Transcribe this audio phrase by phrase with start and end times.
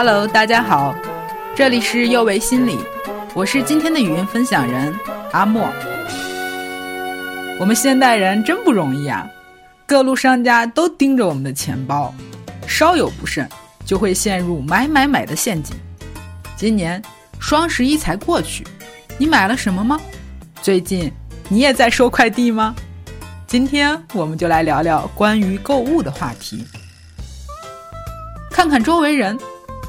[0.00, 0.94] Hello，大家好，
[1.56, 2.78] 这里是幼为心理，
[3.34, 4.94] 我是今天的语音分享人
[5.32, 5.68] 阿莫。
[7.58, 9.28] 我们现代人真不容易啊，
[9.88, 12.14] 各路商家都盯着我们的钱包，
[12.64, 13.48] 稍有不慎
[13.84, 15.76] 就会陷入买买买的陷阱。
[16.56, 17.02] 今年
[17.40, 18.64] 双十一才过去，
[19.18, 20.00] 你买了什么吗？
[20.62, 21.12] 最近
[21.48, 22.72] 你也在收快递吗？
[23.48, 26.64] 今天我们就来聊聊关于购物的话题，
[28.48, 29.36] 看看周围人。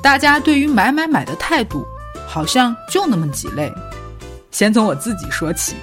[0.02, 1.86] 大家对于买买买的态度，
[2.28, 3.72] 好像就那么几类。
[4.52, 5.76] 先从我自己说起，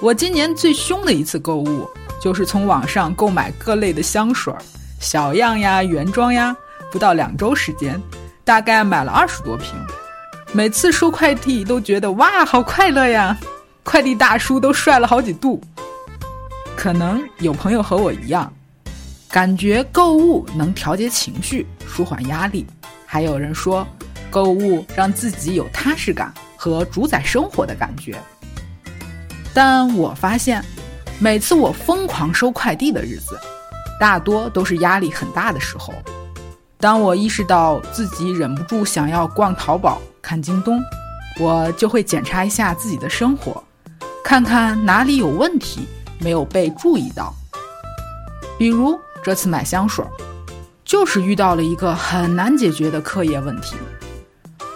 [0.00, 1.88] 我今年最凶的一次购物，
[2.20, 4.54] 就是从网上购买各类的香水，
[5.00, 6.54] 小样呀、原装呀，
[6.90, 8.00] 不到两周时间，
[8.44, 9.74] 大概买了二十多瓶。
[10.52, 13.36] 每次收快递都觉得哇，好快乐呀！
[13.82, 15.60] 快递大叔都帅了好几度。
[16.76, 18.52] 可能有朋友和我一样，
[19.28, 22.66] 感觉购物能调节情绪，舒缓压力。
[23.12, 23.86] 还有人说，
[24.30, 28.18] 购物让自己有踏实感和主宰生活的感觉。
[29.52, 30.64] 但我发现，
[31.18, 33.38] 每次我疯狂收快递的日子，
[34.00, 35.92] 大多都是压力很大的时候。
[36.78, 40.82] 当我意识到自己忍不住想要逛淘宝、看京东，
[41.38, 43.62] 我就会检查一下自己的生活，
[44.24, 45.86] 看看哪里有问题
[46.18, 47.34] 没有被注意到。
[48.58, 50.02] 比如这次买香水。
[50.92, 53.76] 就是遇到了一个很难解决的课业问题，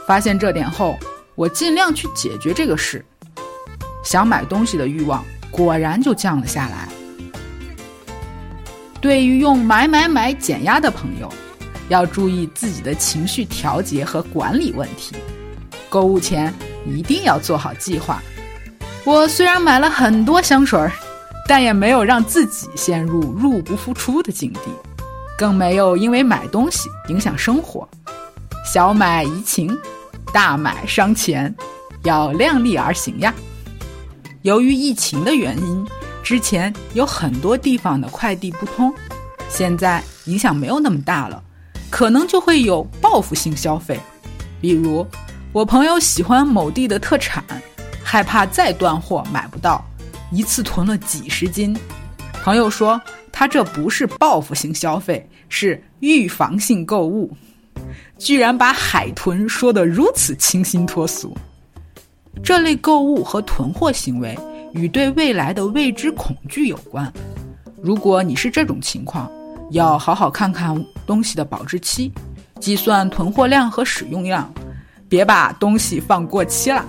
[0.07, 0.99] 发现这点后，
[1.35, 3.05] 我尽量去解决这个事，
[4.03, 6.89] 想买东西的欲望果然就降了下来。
[8.99, 11.31] 对于用买买买减压的朋友，
[11.91, 15.15] 要注意自己的情绪调节和管理问题，
[15.91, 16.51] 购物前
[16.87, 18.23] 一定要做好计划。
[19.05, 20.91] 我虽然买了很多香水儿，
[21.47, 24.61] 但也没有让自己陷入入不敷出的境地。
[25.37, 27.87] 更没有因为买东西影响生活，
[28.65, 29.77] 小买怡情，
[30.33, 31.55] 大买伤钱，
[32.05, 33.35] 要量力而行呀。
[34.41, 35.87] 由于疫情的原因，
[36.23, 38.91] 之前有很多地方的快递不通，
[39.51, 41.43] 现在影响没有那么大了，
[41.91, 44.01] 可能就会有报复性消费。
[44.59, 45.07] 比如，
[45.53, 47.45] 我朋友喜欢某地的特产，
[48.03, 49.85] 害怕再断货买不到，
[50.33, 51.79] 一次囤了几十斤。
[52.43, 52.99] 朋友说。
[53.39, 57.31] 他这不是报复性消费，是预防性购物，
[58.19, 61.37] 居然把海豚说得如此清新脱俗。
[62.43, 64.39] 这类购物和囤货行为
[64.73, 67.11] 与对未来的未知恐惧有关。
[67.83, 69.31] 如果你是这种情况，
[69.71, 70.77] 要好好看看
[71.07, 72.13] 东西的保质期，
[72.61, 74.53] 计算囤货量和使用量，
[75.09, 76.85] 别把东西放过期了，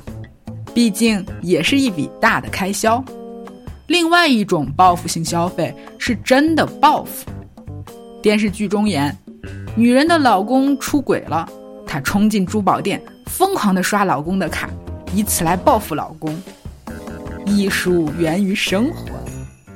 [0.74, 3.04] 毕竟也是一笔大的开销。
[3.88, 7.30] 另外一种报复性消费是真的报复。
[8.22, 9.16] 电视剧中演，
[9.76, 11.48] 女人的老公出轨了，
[11.86, 14.70] 她冲进珠宝店，疯狂地刷老公的卡，
[15.14, 16.36] 以此来报复老公。
[17.46, 19.10] 艺术源于生活，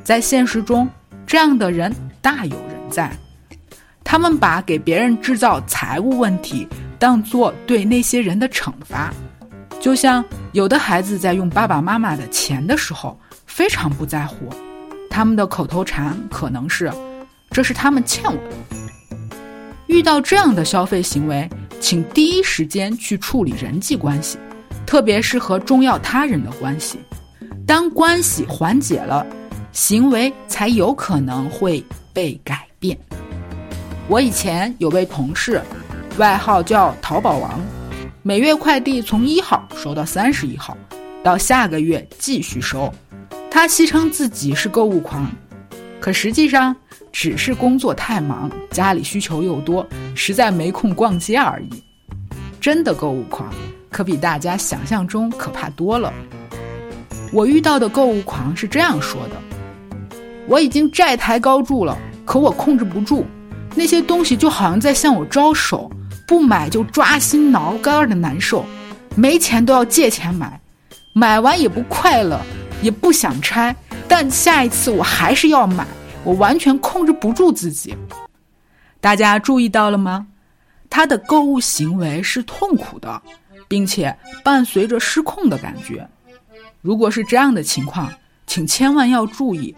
[0.03, 0.87] 在现实中，
[1.25, 3.11] 这样的人大有人在。
[4.03, 6.67] 他们把给别人制造财务问题
[6.99, 9.13] 当做对那些人的惩罚，
[9.79, 13.17] 就像有的孩子在用爸爸妈妈的钱的时候。
[13.45, 14.47] 非常不在乎，
[15.09, 16.89] 他们的口头禅可能是
[17.51, 18.55] ：“这是他们欠我的。”
[19.87, 24.37] 遇到这样的消费行为，请第一时间去处理人际关系，
[24.85, 26.99] 特别是和重要他人的关系。
[27.67, 29.25] 当关系缓解了，
[29.71, 32.97] 行为才有可能会被改变。
[34.07, 35.61] 我以前有位同事，
[36.17, 37.59] 外号叫“淘宝王”，
[38.23, 40.77] 每月快递从一号收到三十一号，
[41.23, 42.93] 到下个月继续收。
[43.49, 45.29] 他戏称自己是购物狂，
[45.99, 46.75] 可实际上
[47.11, 49.85] 只是工作太忙，家里需求又多，
[50.15, 51.83] 实在没空逛街而已。
[52.59, 53.51] 真的购物狂，
[53.89, 56.13] 可比大家想象中可怕多了。
[57.31, 59.35] 我遇到的购物狂是这样说的
[60.47, 63.25] ：“我已经债台高筑了，可我控制不住，
[63.75, 65.91] 那些东西就好像在向我招手，
[66.27, 68.65] 不买就抓心挠肝的难受，
[69.15, 70.59] 没钱都要借钱买，
[71.13, 72.39] 买完也不快乐。”
[72.81, 73.75] 也不想拆，
[74.07, 75.85] 但下一次我还是要买，
[76.23, 77.95] 我完全控制不住自己。
[78.99, 80.27] 大家注意到了吗？
[80.89, 83.21] 他的购物行为是痛苦的，
[83.67, 86.07] 并且伴随着失控的感觉。
[86.81, 88.11] 如果是这样的情况，
[88.45, 89.73] 请千万要注意，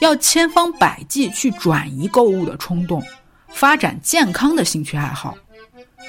[0.00, 3.02] 要千方百计去转移购物的冲动，
[3.48, 5.36] 发展健康的兴趣爱好。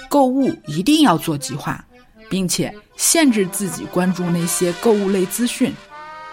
[0.10, 1.86] 购物一定要做计划，
[2.30, 5.72] 并且限制自己关注那些购物类资讯。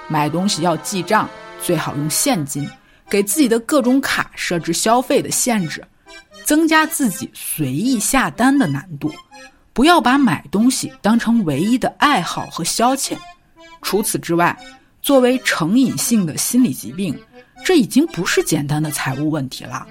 [0.09, 1.29] 买东西要记账，
[1.63, 2.69] 最好用现金，
[3.15, 5.81] 给自己的各种卡设置消费的限制，
[6.45, 9.09] 增加自己随意下单的难度，
[9.73, 13.17] 不要把买东西当成唯一的爱好和消遣。
[13.83, 14.59] 除此之外，
[15.01, 17.17] 作为成瘾性的心理疾病，
[17.65, 19.87] 这已经不是简单的财务问题了，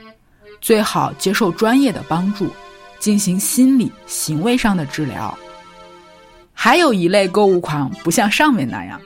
[0.60, 2.50] 最好接受专业的帮助，
[3.00, 5.34] 进行心理行为上的治疗。
[6.52, 9.00] 还有一类购物狂，不像上面那样，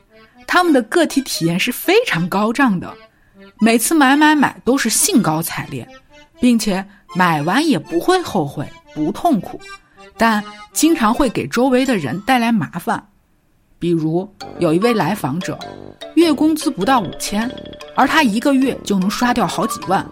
[0.48, 2.92] 他们的个体体验是非常高涨的，
[3.59, 5.88] 每次买买买都是兴高采烈，
[6.39, 9.59] 并且买完也不会后悔、不痛苦，
[10.18, 10.44] 但
[10.74, 13.04] 经常会给周围的人带来麻烦。
[13.80, 14.27] 比如
[14.59, 15.57] 有一位来访者，
[16.15, 17.50] 月工资不到五千，
[17.95, 20.06] 而他一个月就能刷掉好几万，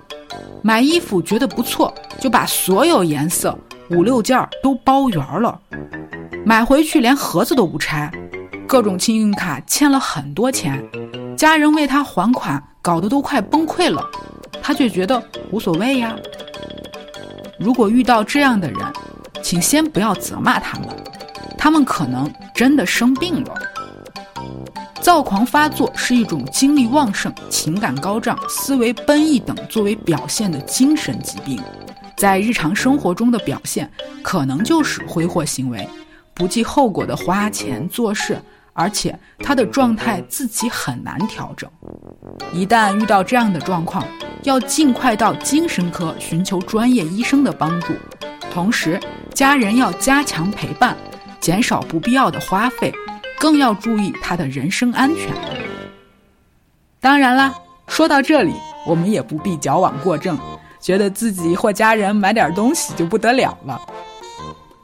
[0.61, 3.57] 买衣服觉得不错，就把所有颜色
[3.89, 5.59] 五六件都包圆了。
[6.45, 8.11] 买回去连盒子都不拆，
[8.67, 10.83] 各种信用卡欠了很多钱，
[11.35, 14.01] 家人为他还款搞得都快崩溃了，
[14.61, 15.21] 他却觉得
[15.51, 16.15] 无所谓呀。
[17.59, 18.79] 如果遇到这样的人，
[19.43, 20.89] 请先不要责骂他们，
[21.57, 23.53] 他们可能真的生病了。
[25.01, 31.61] 躁狂发作是一种精力旺盛、情感高涨、思维奔逸等作为表现的精神疾病，
[32.17, 33.89] 在日常生活中的表现
[34.23, 35.87] 可能就是挥霍行为。
[36.33, 38.41] 不计后果的花钱做事，
[38.77, 41.69] 而且他的状态自己很难调整。
[42.51, 44.05] 一旦遇到这样的状况，
[44.43, 47.93] 要尽快到精神科寻求专业医生的帮助。
[48.51, 48.99] 同时，
[49.33, 50.95] 家人要加强陪伴，
[51.39, 52.93] 减少不必要的花费，
[53.39, 55.33] 更要注意他的人身安全。
[56.99, 57.55] 当然啦，
[57.87, 58.53] 说到这里，
[58.85, 60.37] 我们也不必矫枉过正，
[60.81, 63.79] 觉得自己或家人买点东西就不得了了。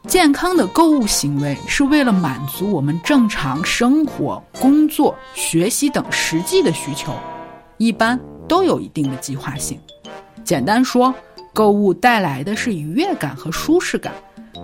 [0.07, 7.13] 健康的购物行为是为了满足我们正常生活、工作、学习等实际的需求，
[7.77, 9.80] 一般都有一定的计划性。
[10.44, 11.13] 简单说，
[11.53, 14.12] 购物带来的是愉悦感和舒适感，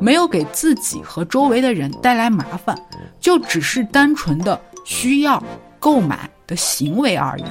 [0.02, 2.76] 没有给自己和周围的人带来麻烦，
[3.20, 5.42] 就只是单纯的需要
[5.80, 7.46] 购买的行为而已。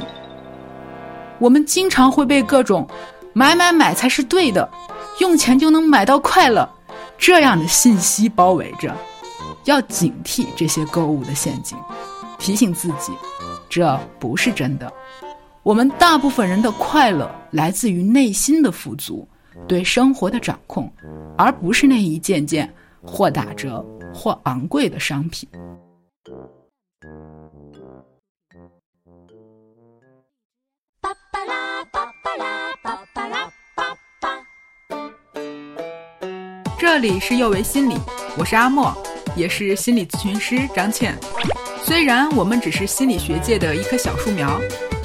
[1.39, 2.87] 我们经常会被各种
[3.33, 4.69] “买买买才是对的，
[5.21, 6.69] 用钱就能买到快乐”。
[7.19, 8.95] 这样的信息包围着，
[9.65, 11.77] 要警惕这些购物的陷阱，
[12.39, 13.13] 提醒自己，
[13.69, 14.93] 这不是真的。
[15.63, 19.29] 我们大部分人的快乐来自于内心的富足，
[19.67, 20.93] 对生活的掌控，
[21.37, 22.73] 而不是那一件件
[23.03, 23.85] 或打折
[24.15, 25.49] 或昂贵的商品。
[36.97, 37.95] 这里是幼为心理，
[38.39, 38.91] 我是阿莫，
[39.35, 41.15] 也是心理咨询师张倩。
[41.85, 44.59] 虽然我们只是心理学界的一棵小树苗，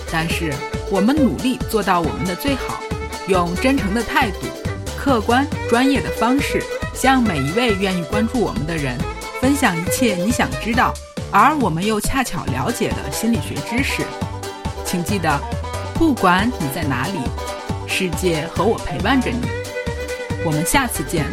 [0.09, 0.53] 但是
[0.89, 2.81] 我们努力做到我们的最好，
[3.27, 4.38] 用真诚的态度、
[4.97, 8.97] 客观专业的方式，向每一位愿意关注我们的人
[9.41, 10.94] 分享一切你想知道，
[11.29, 14.01] 而我们又恰巧了解的心理学知识。
[14.85, 15.37] 请记得，
[15.95, 17.19] 不管你在哪里，
[17.85, 19.41] 世界和我陪伴着你。
[20.45, 21.25] 我们下次见。